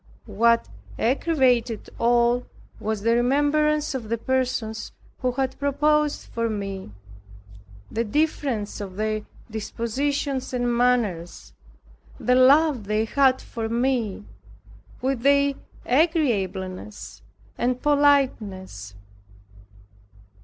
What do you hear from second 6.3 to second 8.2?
for me, the